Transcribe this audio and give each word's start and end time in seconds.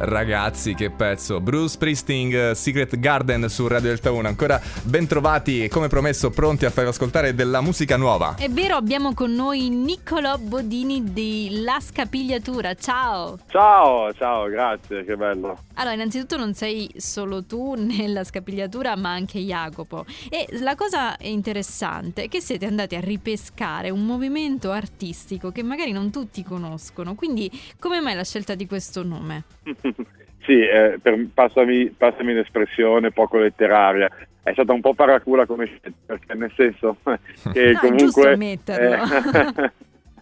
ragazzi, 0.00 0.74
che 0.74 0.90
pezzo. 0.90 1.40
Bruce 1.40 1.70
Springsteen, 1.70 2.54
Secret 2.54 2.98
Garden 2.98 3.48
su 3.48 3.66
Radio 3.66 3.88
Delta 3.88 4.10
1. 4.10 4.28
Ancora 4.28 4.60
ben 4.82 5.06
trovati 5.06 5.64
e 5.64 5.68
come 5.68 5.88
promesso 5.88 6.30
pronti 6.30 6.64
a 6.64 6.70
farvi 6.70 6.90
ascoltare 6.90 7.34
della 7.34 7.60
musica 7.60 7.96
nuova. 7.96 8.36
È 8.36 8.48
vero, 8.48 8.76
abbiamo 8.76 9.14
con 9.14 9.34
noi 9.34 9.68
Niccolò 9.68 10.38
Bodini 10.38 11.12
di 11.12 11.62
La 11.62 11.78
Scapigliatura. 11.80 12.74
Ciao! 12.74 13.38
Ciao, 13.48 14.12
ciao, 14.14 14.48
grazie, 14.48 15.04
che 15.04 15.16
bello. 15.16 15.64
Allora, 15.74 15.94
innanzitutto 15.94 16.36
non 16.36 16.54
sei 16.54 16.90
solo 16.96 17.44
tu 17.44 17.74
nella 17.78 18.24
scapigliatura, 18.24 18.96
ma 18.96 19.10
anche 19.10 19.38
Jacopo. 19.40 20.04
E 20.28 20.46
la 20.60 20.74
cosa 20.74 21.16
interessante 21.20 22.24
è 22.24 22.28
che 22.28 22.40
siete 22.40 22.66
andati 22.66 22.96
a 22.96 23.00
ripescare 23.00 23.90
un 23.90 24.04
movimento 24.04 24.70
artistico 24.70 25.50
che 25.50 25.62
magari 25.62 25.92
non 25.92 26.10
tutti 26.10 26.42
conoscono. 26.42 27.14
Quindi, 27.14 27.50
come 27.78 28.00
mai 28.00 28.14
la 28.14 28.24
scelta 28.24 28.54
di 28.54 28.66
questo 28.66 29.02
nome? 29.02 29.44
sì, 30.44 30.60
eh, 30.60 30.98
per, 31.00 31.26
passami, 31.32 31.90
passami 31.90 32.32
l'espressione 32.32 33.10
poco 33.10 33.38
letteraria. 33.38 34.08
È 34.42 34.52
stata 34.52 34.72
un 34.72 34.80
po' 34.80 34.94
paracula 34.94 35.46
come 35.46 35.66
scelta, 35.66 35.90
perché 36.06 36.34
nel 36.34 36.52
senso 36.56 36.96
che 37.52 37.72
no, 37.72 37.78
comunque... 37.78 38.04
Giusto 38.04 38.28
ammetterlo. 38.28 39.72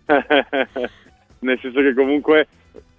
Eh, 0.07 0.89
nel 1.41 1.59
senso 1.61 1.81
che 1.81 1.95
comunque 1.95 2.49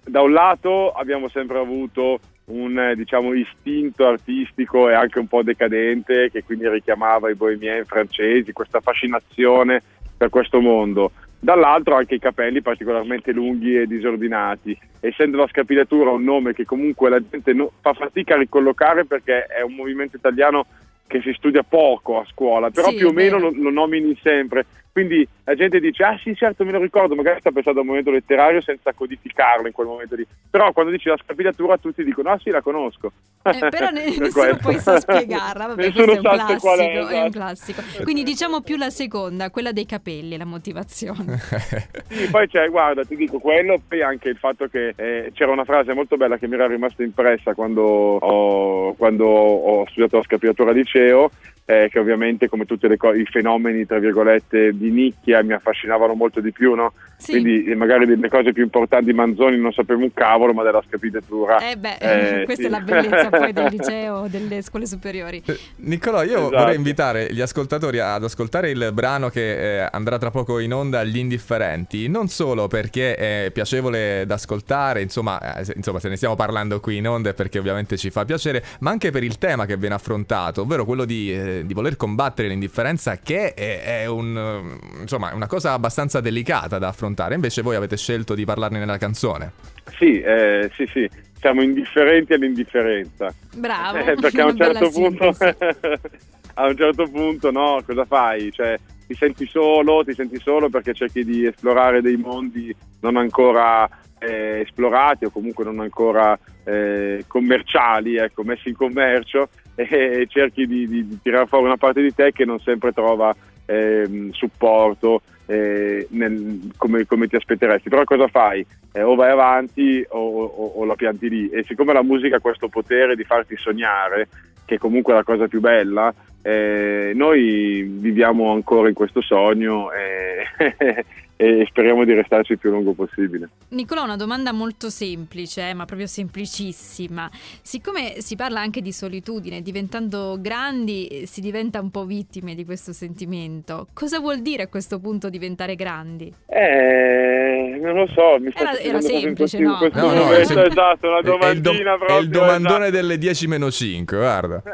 da 0.04 0.22
un 0.22 0.32
lato 0.32 0.92
abbiamo 0.92 1.28
sempre 1.28 1.58
avuto 1.58 2.20
un 2.46 2.94
diciamo, 2.96 3.32
istinto 3.32 4.06
artistico 4.06 4.88
e 4.88 4.94
anche 4.94 5.18
un 5.18 5.28
po' 5.28 5.42
decadente 5.42 6.30
che 6.30 6.42
quindi 6.42 6.68
richiamava 6.68 7.30
i 7.30 7.34
bohemien 7.34 7.84
francesi, 7.84 8.52
questa 8.52 8.80
fascinazione 8.80 9.82
per 10.16 10.28
questo 10.28 10.60
mondo. 10.60 11.12
Dall'altro 11.42 11.96
anche 11.96 12.16
i 12.16 12.18
capelli 12.18 12.60
particolarmente 12.60 13.32
lunghi 13.32 13.76
e 13.76 13.86
disordinati. 13.86 14.78
Essendo 15.00 15.38
la 15.38 15.48
scapigliatura 15.48 16.10
un 16.10 16.22
nome 16.22 16.52
che 16.52 16.66
comunque 16.66 17.08
la 17.08 17.20
gente 17.26 17.54
no, 17.54 17.72
fa 17.80 17.94
fatica 17.94 18.34
a 18.34 18.38
ricollocare 18.38 19.06
perché 19.06 19.46
è 19.46 19.62
un 19.62 19.74
movimento 19.74 20.16
italiano 20.16 20.66
che 21.06 21.20
si 21.22 21.32
studia 21.32 21.64
poco 21.64 22.20
a 22.20 22.26
scuola, 22.26 22.70
però 22.70 22.90
Sì, 22.90 22.96
più 22.96 23.08
o 23.08 23.12
meno 23.12 23.38
lo, 23.38 23.50
lo 23.52 23.70
nomini 23.70 24.16
sempre. 24.22 24.66
Quindi 24.92 25.26
la 25.44 25.54
gente 25.54 25.78
dice, 25.78 26.02
ah 26.02 26.18
sì 26.22 26.34
certo 26.34 26.64
me 26.64 26.72
lo 26.72 26.80
ricordo, 26.80 27.14
magari 27.14 27.38
sta 27.40 27.50
pensando 27.52 27.78
a 27.78 27.82
un 27.82 27.88
momento 27.88 28.10
letterario 28.10 28.60
senza 28.60 28.92
codificarlo 28.92 29.66
in 29.68 29.72
quel 29.72 29.86
momento 29.86 30.16
lì. 30.16 30.26
Però 30.50 30.72
quando 30.72 30.90
dici 30.90 31.08
la 31.08 31.16
scapigliatura 31.16 31.78
tutti 31.78 32.02
dicono, 32.02 32.30
ah 32.30 32.38
sì 32.42 32.50
la 32.50 32.60
conosco. 32.60 33.12
Eh, 33.42 33.68
però 33.70 33.90
ne- 33.90 34.04
nessuno 34.18 34.56
poi 34.60 34.78
sa 34.78 34.98
spiegarla. 34.98 35.66
Vabbè, 35.68 35.82
Nessuno 35.86 36.04
questo 36.04 36.28
è 36.28 36.30
un 36.30 36.36
classico. 36.36 36.60
qual 36.60 36.78
è, 36.78 36.90
è 36.92 36.98
un 36.98 37.08
esatto. 37.08 37.30
classico. 37.30 37.82
Quindi 38.02 38.22
diciamo 38.24 38.60
più 38.62 38.76
la 38.76 38.90
seconda, 38.90 39.50
quella 39.50 39.72
dei 39.72 39.86
capelli, 39.86 40.36
la 40.36 40.44
motivazione. 40.44 41.38
Sì, 42.10 42.28
poi 42.28 42.48
c'è, 42.48 42.68
guarda, 42.68 43.04
ti 43.04 43.14
dico 43.14 43.38
quello, 43.38 43.80
poi 43.86 44.02
anche 44.02 44.28
il 44.30 44.36
fatto 44.36 44.66
che 44.66 44.94
eh, 44.96 45.30
c'era 45.32 45.52
una 45.52 45.64
frase 45.64 45.94
molto 45.94 46.16
bella 46.16 46.38
che 46.38 46.48
mi 46.48 46.54
era 46.54 46.66
rimasta 46.66 47.04
impressa 47.04 47.54
quando 47.54 47.82
ho, 47.82 48.94
quando 48.94 49.26
ho 49.26 49.86
studiato 49.86 50.16
la 50.16 50.22
scapigliatura 50.24 50.70
al 50.70 50.76
liceo, 50.76 51.30
eh, 51.70 51.88
che 51.88 52.00
ovviamente 52.00 52.48
come 52.48 52.64
tutti 52.64 52.86
i 52.86 53.24
fenomeni, 53.30 53.86
tra 53.86 54.00
virgolette, 54.00 54.76
di 54.76 54.90
nicchia 54.90 55.40
mi 55.44 55.52
affascinavano 55.52 56.14
molto 56.14 56.40
di 56.40 56.50
più, 56.50 56.74
no? 56.74 56.92
Sì. 57.16 57.32
Quindi 57.32 57.64
eh, 57.64 57.74
magari 57.76 58.06
delle 58.06 58.28
cose 58.28 58.52
più 58.52 58.62
importanti 58.64 59.04
di 59.04 59.12
Manzoni 59.12 59.56
non 59.56 59.72
sapevo 59.72 60.02
un 60.02 60.12
cavolo, 60.12 60.52
ma 60.52 60.64
della 60.64 60.82
scapigliatura. 60.88 61.58
Eh 61.58 61.76
beh, 61.76 61.96
Eh, 62.00 62.44
questa 62.48 62.62
sì. 62.62 62.68
è 62.68 62.70
la 62.70 62.80
bellezza 62.80 63.28
poi 63.28 63.52
del 63.52 63.68
liceo, 63.70 64.26
delle 64.28 64.62
scuole 64.62 64.86
superiori. 64.86 65.42
Eh, 65.44 65.58
Nicolò, 65.76 66.22
io 66.24 66.38
Esatto. 66.38 66.56
vorrei 66.56 66.76
invitare 66.76 67.28
gli 67.30 67.40
ascoltatori 67.40 67.98
ad 68.00 68.24
ascoltare 68.24 68.70
il 68.70 68.90
brano 68.92 69.28
che 69.28 69.82
eh, 69.82 69.88
andrà 69.92 70.18
tra 70.18 70.30
poco 70.30 70.58
in 70.58 70.72
onda 70.72 71.00
agli 71.00 71.18
indifferenti, 71.18 72.08
non 72.08 72.26
solo 72.28 72.66
perché 72.66 73.14
è 73.14 73.50
piacevole 73.52 74.24
da 74.26 74.34
ascoltare, 74.34 75.02
insomma, 75.02 75.58
eh, 75.58 75.64
se, 75.64 75.74
insomma, 75.76 76.00
se 76.00 76.08
ne 76.08 76.16
stiamo 76.16 76.34
parlando 76.36 76.80
qui 76.80 76.96
in 76.96 77.06
onda 77.06 77.30
è 77.30 77.34
perché 77.34 77.58
ovviamente 77.58 77.96
ci 77.96 78.10
fa 78.10 78.24
piacere, 78.24 78.64
ma 78.80 78.90
anche 78.90 79.10
per 79.10 79.22
il 79.22 79.38
tema 79.38 79.66
che 79.66 79.76
viene 79.76 79.94
affrontato, 79.94 80.62
ovvero 80.62 80.84
quello 80.84 81.04
di, 81.04 81.59
eh, 81.60 81.66
di 81.66 81.74
voler 81.74 81.96
combattere 81.96 82.48
l'indifferenza 82.48 83.18
che 83.18 83.54
è, 83.54 84.02
è 84.02 84.06
un, 84.06 84.78
insomma, 85.00 85.30
è 85.30 85.34
una 85.34 85.46
cosa 85.46 85.72
abbastanza 85.72 86.20
delicata 86.20 86.78
da 86.78 86.88
affrontare, 86.88 87.34
invece 87.34 87.62
voi 87.62 87.76
avete 87.76 87.96
scelto 87.96 88.34
di 88.34 88.44
parlarne 88.44 88.78
nella 88.78 88.98
canzone. 88.98 89.52
Sì, 89.96 90.20
eh, 90.20 90.70
sì, 90.74 90.86
sì, 90.92 91.08
siamo 91.38 91.62
indifferenti 91.62 92.32
all'indifferenza. 92.32 93.32
Bravo. 93.54 93.98
Eh, 93.98 94.14
perché 94.14 94.40
a 94.40 94.46
un 94.46 94.56
certo 94.58 94.90
punto. 94.90 95.36
a 96.60 96.68
un 96.68 96.76
certo 96.76 97.08
punto, 97.08 97.50
no, 97.50 97.82
cosa 97.84 98.04
fai? 98.04 98.50
Cioè, 98.52 98.78
ti 99.06 99.14
senti 99.14 99.46
solo, 99.46 100.04
ti 100.04 100.14
senti 100.14 100.38
solo 100.38 100.68
perché 100.68 100.92
cerchi 100.94 101.24
di 101.24 101.44
esplorare 101.46 102.00
dei 102.00 102.16
mondi 102.16 102.74
non 103.00 103.16
ancora 103.16 103.88
eh, 104.18 104.60
esplorati 104.60 105.24
o 105.24 105.30
comunque 105.30 105.64
non 105.64 105.80
ancora 105.80 106.38
eh, 106.64 107.24
commerciali, 107.26 108.16
ecco, 108.16 108.44
messi 108.44 108.68
in 108.68 108.76
commercio 108.76 109.48
e 109.74 110.26
cerchi 110.28 110.66
di, 110.66 110.86
di, 110.86 111.06
di 111.06 111.18
tirare 111.22 111.46
fuori 111.46 111.64
una 111.64 111.76
parte 111.76 112.02
di 112.02 112.14
te 112.14 112.32
che 112.32 112.44
non 112.44 112.60
sempre 112.60 112.92
trova 112.92 113.34
ehm, 113.66 114.30
supporto 114.30 115.22
eh, 115.46 116.06
nel- 116.10 116.70
come, 116.76 117.06
come 117.06 117.26
ti 117.26 117.36
aspetteresti. 117.36 117.88
Però 117.88 118.04
cosa 118.04 118.28
fai? 118.28 118.64
Eh, 118.92 119.02
o 119.02 119.14
vai 119.14 119.30
avanti 119.30 120.04
o, 120.10 120.18
o- 120.18 120.72
o 120.76 120.84
la 120.84 120.94
pianti 120.94 121.28
lì. 121.28 121.48
E 121.48 121.64
siccome 121.64 121.92
la 121.92 122.02
musica 122.02 122.36
ha 122.36 122.40
questo 122.40 122.68
potere 122.68 123.16
di 123.16 123.24
farti 123.24 123.56
sognare, 123.56 124.28
che 124.64 124.78
comunque 124.78 125.12
è 125.12 125.16
la 125.16 125.24
cosa 125.24 125.48
più 125.48 125.60
bella, 125.60 126.14
eh, 126.42 127.12
noi 127.14 127.82
viviamo 127.82 128.52
ancora 128.52 128.88
in 128.88 128.94
questo 128.94 129.20
sogno 129.20 129.90
e, 129.92 130.46
e 131.40 131.64
speriamo 131.70 132.04
di 132.04 132.12
restarci 132.12 132.52
il 132.52 132.58
più 132.58 132.68
lungo 132.68 132.92
possibile. 132.92 133.48
Nicolò, 133.68 134.04
una 134.04 134.16
domanda 134.16 134.52
molto 134.52 134.90
semplice, 134.90 135.70
eh, 135.70 135.72
ma 135.72 135.86
proprio 135.86 136.06
semplicissima. 136.06 137.30
Siccome 137.62 138.20
si 138.20 138.36
parla 138.36 138.60
anche 138.60 138.82
di 138.82 138.92
solitudine, 138.92 139.62
diventando 139.62 140.36
grandi 140.38 141.06
eh, 141.06 141.26
si 141.26 141.40
diventa 141.40 141.80
un 141.80 141.90
po' 141.90 142.04
vittime 142.04 142.54
di 142.54 142.66
questo 142.66 142.92
sentimento. 142.92 143.86
Cosa 143.94 144.20
vuol 144.20 144.42
dire 144.42 144.64
a 144.64 144.68
questo 144.68 145.00
punto 145.00 145.30
diventare 145.30 145.76
grandi? 145.76 146.30
Eh, 146.46 147.78
non 147.80 147.94
lo 147.94 148.06
so, 148.08 148.36
mi 148.38 148.50
sta 148.50 148.72
Era- 148.72 148.78
era 148.78 149.00
semplice, 149.00 149.58
no? 149.60 149.78
No, 149.94 150.12
no, 150.12 150.30
è 150.32 150.44
sem- 150.44 150.58
esatto, 150.58 151.06
una 151.06 151.20
È- 151.20 151.46
è 151.46 151.50
il, 151.52 151.60
do- 151.62 151.70
domandina 151.70 152.06
è 152.06 152.18
il 152.18 152.28
domandone 152.28 152.88
esatto. 152.88 152.90
delle 152.90 153.16
10 153.16 153.46
meno 153.46 153.70
5, 153.70 154.16
guarda. 154.18 154.62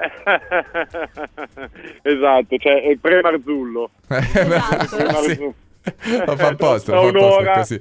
esatto, 2.03 2.57
cioè 2.57 2.83
è 2.83 2.89
il 2.89 2.99
pre-Marzullo. 2.99 3.91
Esatto. 4.09 5.23
Sì. 5.23 5.65
Lo 6.27 6.37
fa 6.37 6.49
apposta, 6.49 6.95
lo 6.95 7.03
fa 7.03 7.09
apposta, 7.09 7.53
così. 7.53 7.81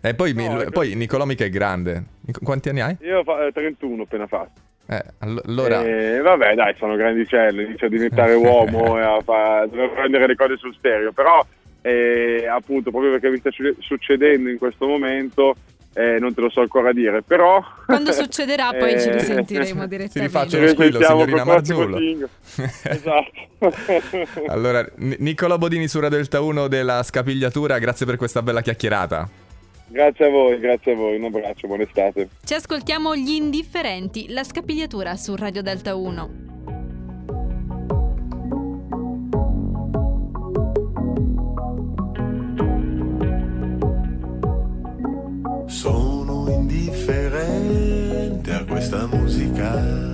E 0.00 0.14
poi, 0.14 0.34
mi- 0.34 0.46
No, 0.48 0.60
è 0.60 0.70
poi 0.70 0.94
Nicolò 0.94 1.24
mica 1.24 1.44
è 1.44 1.48
grande. 1.50 2.04
Qu- 2.30 2.42
Quanti 2.44 2.68
anni 2.68 2.80
hai? 2.80 2.96
Io 3.00 3.20
ho 3.24 3.52
31 3.52 4.02
appena 4.02 4.26
fatto. 4.26 4.60
Eh, 4.86 5.02
all- 5.20 5.40
allora... 5.46 5.82
Eh, 5.82 6.20
vabbè, 6.20 6.54
dai, 6.54 6.74
sono 6.76 6.94
grandicello, 6.96 7.62
inizio 7.62 7.86
a 7.86 7.90
diventare 7.90 8.34
uomo 8.36 8.98
e 8.98 9.02
a 9.02 9.20
fa- 9.22 9.66
devo 9.70 9.90
prendere 9.90 10.26
le 10.26 10.34
cose 10.34 10.56
sul 10.58 10.76
serio. 10.80 11.12
Però, 11.12 11.44
eh, 11.82 12.46
appunto, 12.48 12.90
proprio 12.90 13.12
perché 13.12 13.30
mi 13.30 13.38
sta 13.38 13.50
su- 13.50 13.74
succedendo 13.80 14.50
in 14.50 14.58
questo 14.58 14.86
momento, 14.86 15.54
eh, 15.94 16.18
non 16.18 16.34
te 16.34 16.40
lo 16.42 16.50
so 16.50 16.60
ancora 16.60 16.92
dire. 16.92 17.22
Però. 17.22 17.62
Quando 17.86 18.12
succederà 18.12 18.70
poi 18.72 19.00
ci 19.00 19.08
Eh, 19.08 19.12
risentiremo 19.12 19.82
Ti 19.88 19.88
direttamente. 19.88 20.20
rifaccio 20.20 20.56
Ci 20.56 20.60
lo 20.60 20.68
squillo, 20.68 20.98
risentiamo 20.98 21.20
signorina 21.24 21.44
Marzullo. 21.44 21.98
esatto. 22.82 24.46
Allora, 24.48 24.86
N- 24.98 25.16
Nicolò 25.18 25.56
Bodini 25.58 25.88
su 25.88 26.00
Radio 26.00 26.18
Delta 26.18 26.40
1 26.40 26.68
della 26.68 27.02
Scapigliatura, 27.02 27.78
grazie 27.78 28.04
per 28.06 28.16
questa 28.16 28.42
bella 28.42 28.60
chiacchierata. 28.60 29.28
grazie 29.88 30.26
a 30.26 30.30
voi, 30.30 30.58
grazie 30.58 30.92
a 30.92 30.96
voi. 30.96 31.16
Un 31.16 31.24
abbraccio, 31.24 31.66
buona 31.66 31.84
estate. 31.84 32.28
Ci 32.44 32.54
ascoltiamo 32.54 33.14
gli 33.16 33.30
indifferenti, 33.30 34.26
la 34.30 34.44
scapigliatura 34.44 35.16
su 35.16 35.34
Radio 35.36 35.62
Delta 35.62 35.94
1. 35.94 36.43
Sono 49.04 50.13